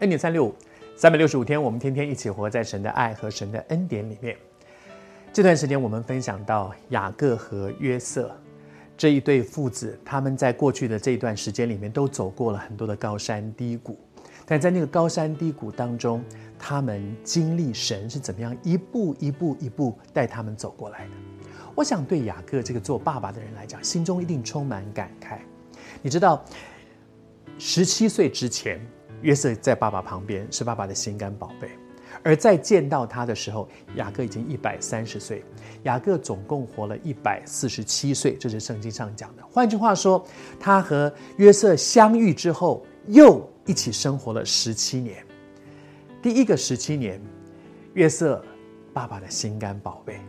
[0.00, 0.54] 恩典三六五，
[0.96, 4.36] 三百六十五天，我们天天一起活在神的爱和神的恩典里面。
[5.32, 8.36] 这段时间，我们分享到雅各和约瑟
[8.96, 13.96] 这一对父子，他们在过去的这一段时间里面，都走过了很多的高山低谷。
[14.44, 16.22] 但在那个高山低谷当中，
[16.58, 21.10] 他们经历神是怎么样一步一步一步带他们走过来的。
[21.74, 25.38] 我想对雅各这个做爸爸的人来讲，心中一定充满感慨。
[26.02, 26.44] 你知道，
[27.58, 28.78] 十七岁之前，
[29.24, 31.70] 约瑟在爸爸旁边是爸爸的心肝宝贝，
[32.22, 35.42] 而在见到他的时候，雅各已经一百三十岁。
[35.84, 39.42] 雅各总共活了一百四十七岁，这是圣经上讲的。
[39.50, 40.22] 换句话说，
[40.60, 45.24] 他和约瑟相遇之后，又一起生活了十七年。
[46.20, 47.18] 第一个十七年，
[47.94, 48.44] 约瑟
[48.92, 50.20] 爸爸的心肝宝贝。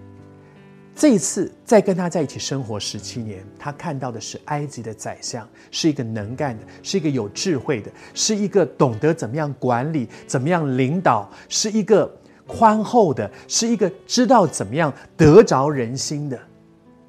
[0.96, 12.10] 这一次再跟他在一起生活十七年，他看到的是埃及的宰相，是一个能干的，是一个有智慧的，是一个懂得怎么样管理、怎么样领导，是一个
[12.48, 16.40] 宽厚的，是一个知道怎么样得着人心的。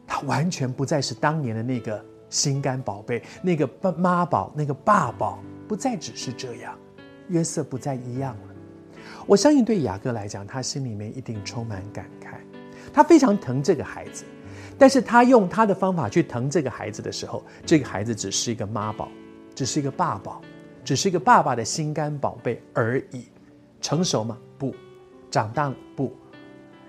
[0.04, 6.76] 他完全不再是当年的那个心肝宝贝，那个妈宝，那个爸宝，不再只是这样。
[7.28, 8.54] 约瑟不再一样了。
[9.26, 12.34] 我相信，对雅各来讲，他心里面一定充满感慨。
[12.96, 14.24] 他非常疼这个孩子，
[14.78, 19.10] 但是他用他的方法去疼这个孩子的时候，这个孩子只是一个妈宝，
[19.54, 20.40] 只是一个爸宝，
[20.82, 23.26] 只是一个爸爸的心肝宝贝而已。
[23.82, 24.38] 成熟吗？
[24.56, 24.74] 不。
[25.30, 25.76] 长大了？
[25.94, 26.10] 不。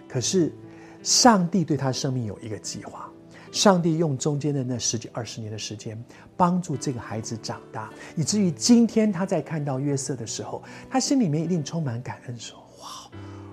[0.08, 0.56] 可是，
[1.04, 3.12] 上帝对他生命有一个计划。
[3.52, 6.02] 上帝用中间的那十几二十年的时间，
[6.38, 13.12] 帮助这个孩子长大，以至于今天他在看到约瑟的时候，他心里面一定充满感恩，说：“哇，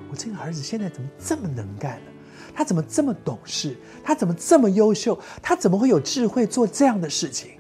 [0.08, 2.12] 我这个儿子现在怎么这么能干呢？
[2.54, 3.76] 他怎么这么懂事？
[4.03, 5.19] 他怎么这么优秀？
[5.42, 7.50] 他怎么会有智慧做这样的事情？”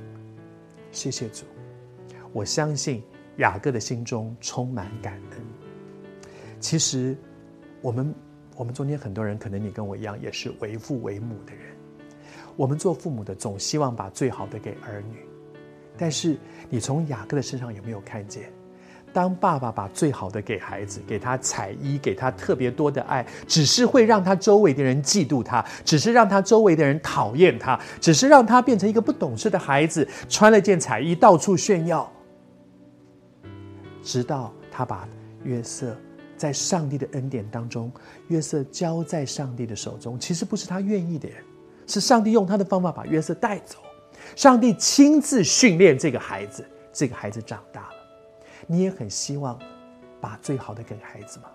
[0.92, 1.44] 谢谢主，
[2.32, 3.02] 我相信
[3.38, 5.40] 雅各的心中充满感恩。
[6.60, 7.16] 其实，
[7.82, 8.14] 我们
[8.56, 11.74] 我们中间很多人，可能你跟我一样，也是为父为母的人。
[12.56, 15.18] 我们做父母的总希望把最好的给儿女，
[15.98, 16.38] 但是
[16.70, 18.52] 你从雅各的身上有没有看见，
[19.14, 32.12] 当爸爸把最好的给孩子，给他彩衣，给他特别多的爱，只是会让他周围的人嫉妒他，只是让他周围的人讨厌他，只是让他变成一个不懂事的孩子，穿了件彩衣到处炫耀，
[34.02, 35.08] 直到他把
[35.44, 35.96] 约瑟
[36.36, 37.92] 在上帝的恩典当中，
[38.28, 41.28] 约瑟交在上帝的手中，其实不是他愿意的。
[41.86, 43.76] 是上帝用他的方法把约瑟带走，
[44.34, 47.93] 上帝亲自训练这个孩子，这个孩子长大了。
[48.66, 49.58] 你也很希望
[50.20, 51.48] 把最好的给孩子吗？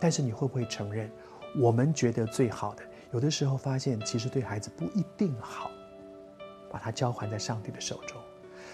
[0.00, 1.10] 但是你会不会承认，
[1.56, 2.82] 我们觉得最好的，
[3.12, 5.70] 有的时候发现其实对孩子不一定好。
[6.70, 8.18] 把他交还在上帝的手中，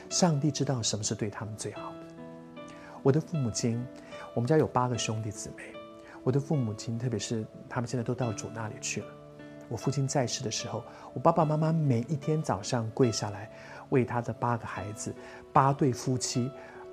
[0.08, 2.62] 上帝知道什么是对他们最好的。
[3.02, 3.84] 我的父母亲，
[4.34, 5.64] 我们家有八个兄弟姊妹，
[6.22, 9.06] 我的父母亲，特别是他们现在都到主那里去了。
[9.68, 13.50] 我父亲在世的时候，我爸爸妈妈每一天早上跪下来，
[13.88, 15.12] 为他的八个孩子、
[15.52, 16.48] 八对夫妻、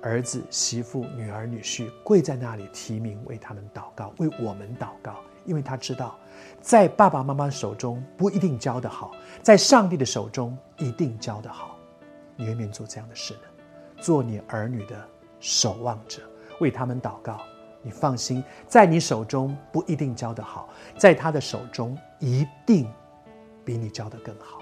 [0.06, 5.16] 儿子、媳妇、女儿、女婿跪在那里提名，为他们祷告，为我们祷告。
[5.44, 6.16] 因为他知道，
[6.60, 9.10] 在爸爸妈妈手中不一定教得好，
[9.42, 11.76] 在上帝的手中一定教得好。
[12.36, 13.40] 你愿不愿意做这样的事呢？
[14.00, 15.08] 做你儿女的
[15.40, 16.22] 守望者，
[16.60, 17.40] 为他们祷告。
[17.82, 22.88] 你放心，在你手中不一定教得好，在他的手中一定
[23.64, 24.60] 比你教得更好。